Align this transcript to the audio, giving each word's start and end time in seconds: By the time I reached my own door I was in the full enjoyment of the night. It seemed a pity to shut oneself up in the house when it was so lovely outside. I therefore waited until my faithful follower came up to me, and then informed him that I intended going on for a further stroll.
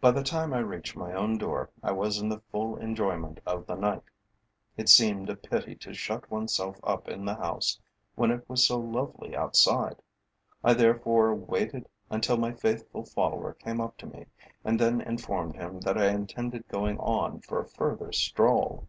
By 0.00 0.10
the 0.10 0.24
time 0.24 0.52
I 0.52 0.58
reached 0.58 0.96
my 0.96 1.12
own 1.12 1.38
door 1.38 1.70
I 1.80 1.92
was 1.92 2.18
in 2.18 2.28
the 2.28 2.40
full 2.50 2.76
enjoyment 2.76 3.38
of 3.46 3.66
the 3.68 3.76
night. 3.76 4.02
It 4.76 4.88
seemed 4.88 5.30
a 5.30 5.36
pity 5.36 5.76
to 5.76 5.94
shut 5.94 6.28
oneself 6.28 6.80
up 6.82 7.06
in 7.06 7.24
the 7.24 7.36
house 7.36 7.78
when 8.16 8.32
it 8.32 8.48
was 8.50 8.66
so 8.66 8.78
lovely 8.80 9.36
outside. 9.36 10.02
I 10.64 10.74
therefore 10.74 11.36
waited 11.36 11.88
until 12.10 12.36
my 12.36 12.50
faithful 12.52 13.04
follower 13.04 13.52
came 13.54 13.80
up 13.80 13.96
to 13.98 14.06
me, 14.06 14.26
and 14.64 14.76
then 14.76 15.00
informed 15.00 15.54
him 15.54 15.82
that 15.82 15.96
I 15.96 16.08
intended 16.08 16.66
going 16.66 16.98
on 16.98 17.38
for 17.42 17.60
a 17.60 17.68
further 17.68 18.10
stroll. 18.10 18.88